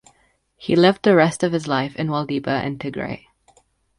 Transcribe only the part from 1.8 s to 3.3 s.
in Waldebba and Tigray.